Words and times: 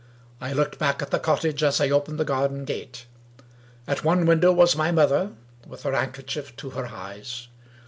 I 0.41 0.51
looked 0.51 0.79
back 0.79 1.03
at 1.03 1.11
the 1.11 1.19
cottage 1.19 1.61
as 1.61 1.79
I 1.79 1.91
opened 1.91 2.19
the 2.19 2.25
garden 2.25 2.65
gate. 2.65 3.05
At 3.87 4.03
one 4.03 4.25
window 4.25 4.51
was 4.51 4.75
my 4.75 4.91
mother, 4.91 5.33
with 5.67 5.83
her 5.83 5.91
handkerchief 5.93 6.55
to 6.55 6.71
her 6.71 6.87
eyes. 6.87 7.49